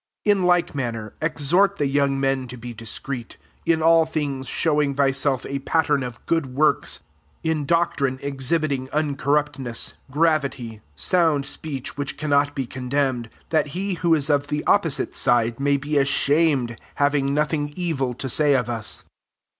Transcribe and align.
6 0.25 0.31
In 0.35 0.43
like 0.47 0.73
manner, 0.73 1.13
exhort 1.21 1.75
the 1.75 1.85
young 1.85 2.19
men 2.19 2.47
to 2.47 2.57
be 2.57 2.73
discreet: 2.73 3.37
7 3.67 3.73
in 3.77 3.83
all 3.83 4.03
thing^e 4.07 4.43
showing 4.47 4.95
thyself 4.95 5.45
a 5.45 5.59
pattern 5.59 6.01
of 6.01 6.25
good 6.25 6.47
works; 6.55 7.01
in 7.43 7.67
doc 7.67 7.97
trine 7.97 8.17
exhibiting 8.23 8.87
uncorruptness, 8.87 9.93
gravity, 10.09 10.77
8 10.77 10.81
sound 10.99 11.45
speech 11.45 11.97
which 11.97 12.17
cannot 12.17 12.55
be 12.55 12.65
condemned; 12.65 13.29
that 13.49 13.67
he 13.77 13.93
who 13.93 14.15
is 14.15 14.27
of 14.31 14.47
the 14.47 14.65
opposite 14.65 15.11
dde 15.11 15.59
may 15.59 15.77
be 15.77 15.99
ashamed, 15.99 16.79
having 16.95 17.31
nothing 17.31 17.71
evil 17.75 18.15
to 18.15 18.27
say 18.27 18.55
of 18.55 18.71
us. 18.71 19.03